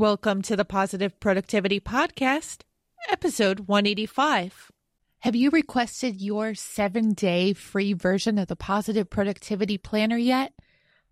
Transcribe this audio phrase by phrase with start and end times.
[0.00, 2.62] Welcome to the Positive Productivity Podcast,
[3.10, 4.72] episode 185.
[5.18, 10.54] Have you requested your seven day free version of the Positive Productivity Planner yet?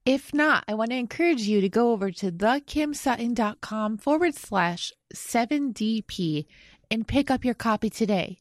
[0.07, 6.47] If not, I want to encourage you to go over to thekimsutton.com forward slash 7DP
[6.91, 8.39] and pick up your copy today.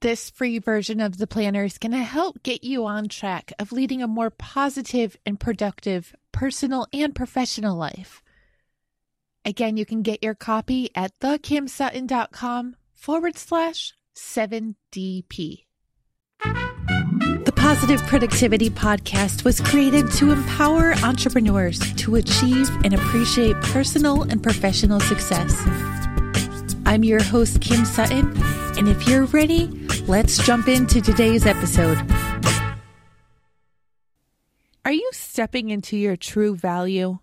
[0.00, 3.72] This free version of the planner is going to help get you on track of
[3.72, 8.22] leading a more positive and productive personal and professional life.
[9.44, 15.64] Again, you can get your copy at thekimsutton.com forward slash 7DP.
[17.44, 24.42] The Positive Productivity Podcast was created to empower entrepreneurs to achieve and appreciate personal and
[24.42, 25.54] professional success.
[26.86, 28.32] I'm your host, Kim Sutton,
[28.78, 29.66] and if you're ready,
[30.06, 31.98] let's jump into today's episode.
[34.86, 37.18] Are you stepping into your true value?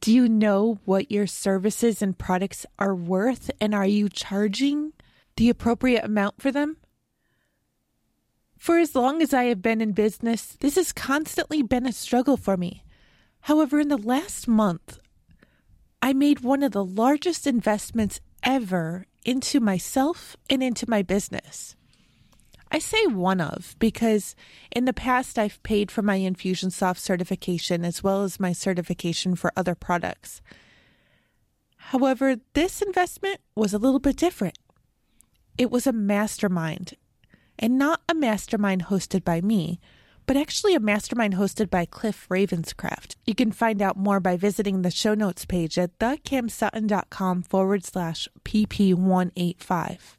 [0.00, 4.92] Do you know what your services and products are worth, and are you charging
[5.36, 6.76] the appropriate amount for them?
[8.56, 12.36] For as long as I have been in business, this has constantly been a struggle
[12.36, 12.84] for me.
[13.42, 14.98] However, in the last month,
[16.02, 21.76] I made one of the largest investments ever into myself and into my business.
[22.70, 24.34] I say one of because
[24.70, 29.52] in the past I've paid for my Infusionsoft certification as well as my certification for
[29.56, 30.42] other products.
[31.76, 34.58] However, this investment was a little bit different.
[35.56, 36.94] It was a mastermind,
[37.58, 39.80] and not a mastermind hosted by me,
[40.26, 43.16] but actually a mastermind hosted by Cliff Ravenscraft.
[43.24, 48.28] You can find out more by visiting the show notes page at thekimsutton.com forward slash
[48.44, 50.17] pp185.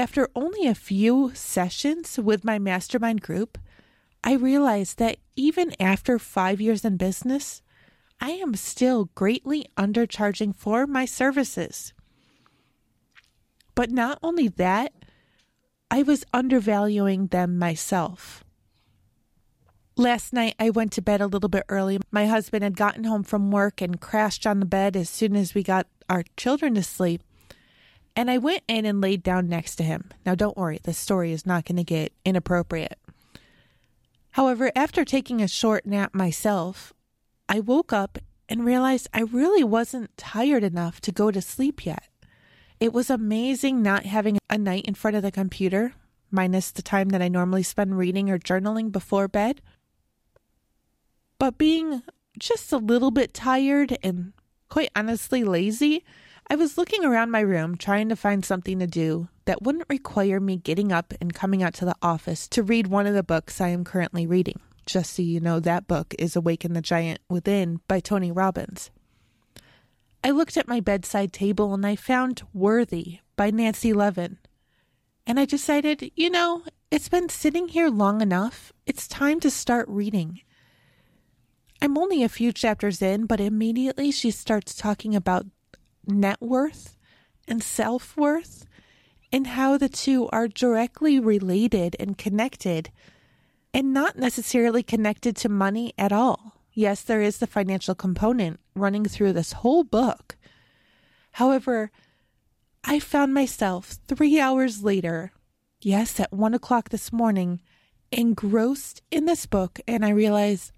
[0.00, 3.58] After only a few sessions with my mastermind group,
[4.24, 7.60] I realized that even after five years in business,
[8.18, 11.92] I am still greatly undercharging for my services.
[13.74, 14.94] But not only that,
[15.90, 18.42] I was undervaluing them myself.
[19.98, 21.98] Last night, I went to bed a little bit early.
[22.10, 25.54] My husband had gotten home from work and crashed on the bed as soon as
[25.54, 27.22] we got our children to sleep.
[28.16, 30.10] And I went in and laid down next to him.
[30.26, 32.98] Now, don't worry, this story is not going to get inappropriate.
[34.32, 36.92] However, after taking a short nap myself,
[37.48, 42.08] I woke up and realized I really wasn't tired enough to go to sleep yet.
[42.80, 45.94] It was amazing not having a night in front of the computer,
[46.30, 49.60] minus the time that I normally spend reading or journaling before bed.
[51.38, 52.02] But being
[52.38, 54.32] just a little bit tired and
[54.68, 56.04] quite honestly lazy,
[56.52, 60.40] I was looking around my room trying to find something to do that wouldn't require
[60.40, 63.60] me getting up and coming out to the office to read one of the books
[63.60, 64.58] I am currently reading.
[64.84, 68.90] Just so you know, that book is Awaken the Giant Within by Tony Robbins.
[70.24, 74.38] I looked at my bedside table and I found Worthy by Nancy Levin.
[75.28, 78.72] And I decided, you know, it's been sitting here long enough.
[78.86, 80.40] It's time to start reading.
[81.80, 85.46] I'm only a few chapters in, but immediately she starts talking about
[86.10, 86.96] net worth
[87.46, 88.66] and self worth
[89.32, 92.90] and how the two are directly related and connected
[93.72, 96.60] and not necessarily connected to money at all.
[96.72, 100.36] Yes, there is the financial component running through this whole book.
[101.32, 101.90] However,
[102.82, 105.32] I found myself three hours later,
[105.80, 107.60] yes, at one o'clock this morning,
[108.10, 110.72] engrossed in this book, and I realized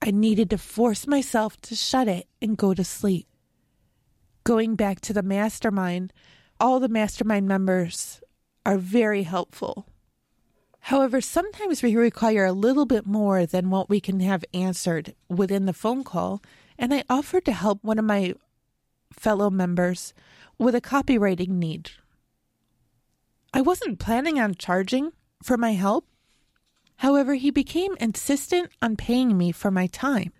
[0.00, 3.26] I needed to force myself to shut it and go to sleep.
[4.50, 6.12] Going back to the mastermind,
[6.58, 8.20] all the mastermind members
[8.66, 9.86] are very helpful
[10.80, 15.66] However, sometimes we require a little bit more than what we can have answered within
[15.66, 16.42] the phone call,
[16.78, 18.34] and I offered to help one of my
[19.12, 20.14] fellow members
[20.58, 21.90] with a copywriting need.
[23.52, 25.12] I wasn't planning on charging
[25.42, 26.06] for my help.
[26.96, 30.32] However, he became insistent on paying me for my time.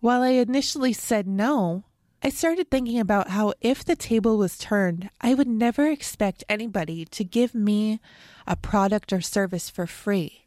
[0.00, 1.84] While I initially said no,
[2.22, 7.06] I started thinking about how if the table was turned, I would never expect anybody
[7.06, 7.98] to give me
[8.46, 10.44] a product or service for free.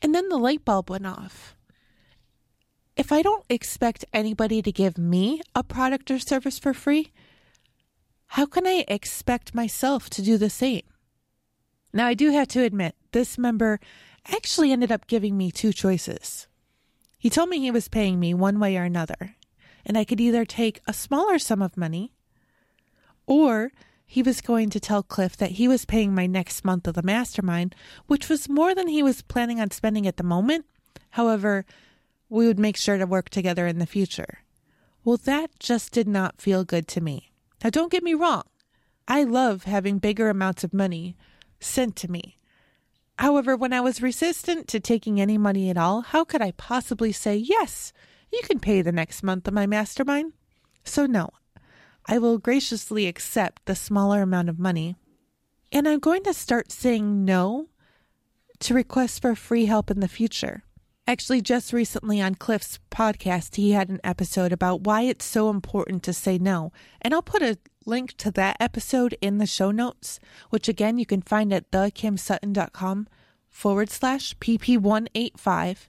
[0.00, 1.56] And then the light bulb went off.
[2.96, 7.12] If I don't expect anybody to give me a product or service for free,
[8.26, 10.82] how can I expect myself to do the same?
[11.92, 13.80] Now, I do have to admit, this member
[14.26, 16.46] actually ended up giving me two choices.
[17.18, 19.34] He told me he was paying me one way or another,
[19.84, 22.12] and I could either take a smaller sum of money
[23.26, 23.72] or
[24.06, 27.02] he was going to tell Cliff that he was paying my next month of the
[27.02, 27.76] mastermind,
[28.08, 30.66] which was more than he was planning on spending at the moment.
[31.10, 31.64] However,
[32.28, 34.40] we would make sure to work together in the future.
[35.04, 37.30] Well, that just did not feel good to me.
[37.62, 38.42] Now, don't get me wrong.
[39.06, 41.16] I love having bigger amounts of money
[41.60, 42.36] sent to me.
[43.18, 47.12] However, when I was resistant to taking any money at all, how could I possibly
[47.12, 47.92] say, yes,
[48.32, 50.32] you can pay the next month of my mastermind?
[50.84, 51.30] So, no,
[52.06, 54.96] I will graciously accept the smaller amount of money.
[55.72, 57.68] And I'm going to start saying no
[58.60, 60.64] to requests for free help in the future.
[61.06, 66.02] Actually, just recently on Cliff's podcast, he had an episode about why it's so important
[66.04, 66.72] to say no.
[67.02, 71.06] And I'll put a link to that episode in the show notes, which again you
[71.06, 73.08] can find at thekimsutton.com
[73.48, 75.88] forward slash PP185.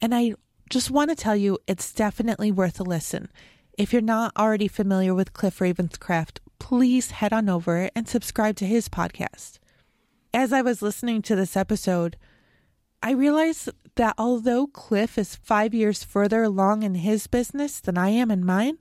[0.00, 0.34] And I
[0.72, 3.28] just want to tell you it's definitely worth a listen.
[3.76, 8.64] If you're not already familiar with Cliff Ravenscraft, please head on over and subscribe to
[8.64, 9.58] his podcast.
[10.32, 12.16] As I was listening to this episode,
[13.02, 18.08] I realized that although Cliff is five years further along in his business than I
[18.08, 18.78] am in mine,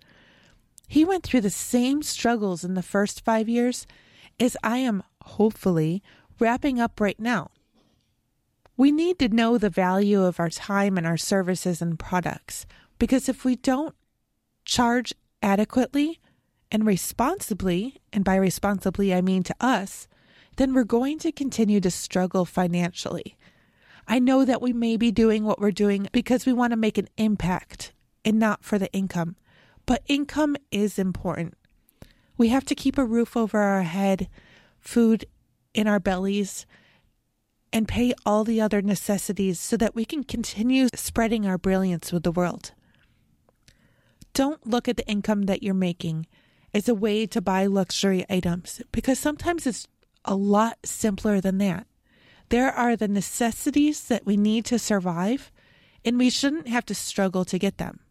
[0.88, 3.86] he went through the same struggles in the first five years
[4.40, 6.02] as I am hopefully
[6.40, 7.52] wrapping up right now.
[8.82, 12.66] We need to know the value of our time and our services and products
[12.98, 13.94] because if we don't
[14.66, 15.14] charge
[15.44, 16.20] adequately
[16.72, 20.08] and responsibly, and by responsibly I mean to us,
[20.58, 23.38] then we're going to continue to struggle financially.
[24.08, 26.98] I know that we may be doing what we're doing because we want to make
[26.98, 27.94] an impact
[28.26, 29.36] and not for the income,
[29.86, 31.54] but income is important.
[32.36, 34.28] We have to keep a roof over our head,
[34.80, 35.26] food
[35.72, 36.66] in our bellies,
[37.74, 42.24] and pay all the other necessities so that we can continue spreading our brilliance with
[42.24, 42.74] the world.
[44.34, 46.28] Don't look at the income that you're making
[46.74, 49.88] as a way to buy luxury items because sometimes it's
[50.26, 51.88] a lot simpler than that.
[52.50, 55.52] There are the necessities that we need to survive,
[56.04, 58.02] and we shouldn't have to struggle to get them.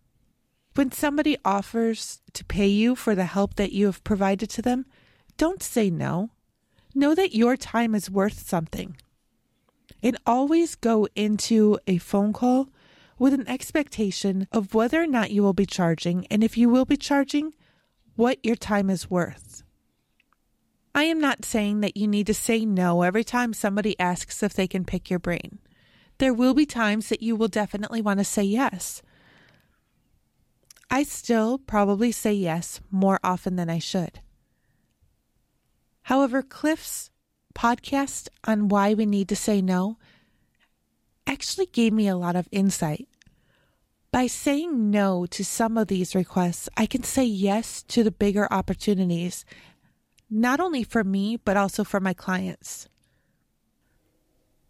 [0.74, 4.86] When somebody offers to pay you for the help that you have provided to them,
[5.36, 6.30] don't say no.
[6.94, 8.96] Know that your time is worth something.
[10.02, 12.68] And always go into a phone call
[13.18, 16.86] with an expectation of whether or not you will be charging, and if you will
[16.86, 17.52] be charging,
[18.16, 19.62] what your time is worth.
[20.94, 24.54] I am not saying that you need to say no every time somebody asks if
[24.54, 25.58] they can pick your brain.
[26.18, 29.02] There will be times that you will definitely want to say yes.
[30.90, 34.20] I still probably say yes more often than I should.
[36.02, 37.10] However, Cliff's
[37.54, 39.98] podcast on why we need to say no
[41.26, 43.08] actually gave me a lot of insight.
[44.12, 48.52] By saying no to some of these requests, I can say yes to the bigger
[48.52, 49.44] opportunities
[50.28, 52.88] not only for me, but also for my clients.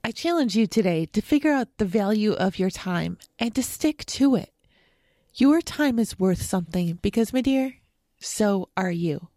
[0.02, 4.04] I challenge you today to figure out the value of your time and to stick
[4.06, 4.50] to it.
[5.34, 7.76] Your time is worth something because, my dear,
[8.18, 9.28] so are you.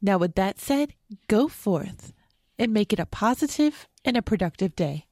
[0.00, 0.94] Now, with that said,
[1.26, 2.12] go forth
[2.58, 5.07] and make it a positive and a productive day.